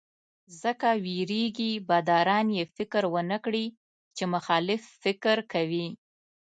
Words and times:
ځکه 0.61 0.89
وېرېږي 1.03 1.71
باداران 1.89 2.47
یې 2.57 2.63
فکر 2.75 3.03
ونکړي 3.15 3.65
چې 4.15 4.23
مخالف 4.33 4.81
فکر 5.03 5.37
کوي. 5.53 5.87